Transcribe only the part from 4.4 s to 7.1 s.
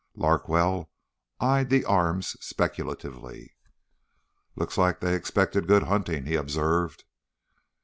"Looks like they expected good hunting," he observed.